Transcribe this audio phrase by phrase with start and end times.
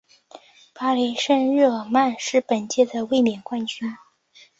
[0.73, 3.87] 巴黎圣日耳曼是本届的卫冕冠军。